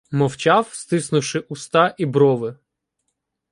Мовчав, 0.11 0.69
стиснувши 0.73 1.39
уста 1.49 1.95
і 1.97 2.05
брови. 2.05 2.55